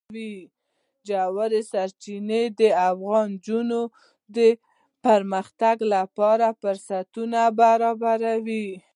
[1.07, 3.81] ژورې سرچینې د افغان نجونو
[4.35, 4.37] د
[5.05, 8.67] پرمختګ لپاره فرصتونه برابروي.